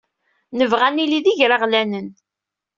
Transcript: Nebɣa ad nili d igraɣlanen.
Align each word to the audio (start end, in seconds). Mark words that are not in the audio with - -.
Nebɣa 0.57 0.83
ad 0.87 0.93
nili 0.95 1.19
d 1.25 1.27
igraɣlanen. 1.31 2.07